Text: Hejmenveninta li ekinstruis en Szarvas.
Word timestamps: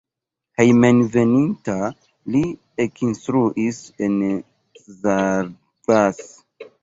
Hejmenveninta 0.59 1.75
li 2.35 2.41
ekinstruis 2.85 3.81
en 4.07 4.17
Szarvas. 4.89 6.25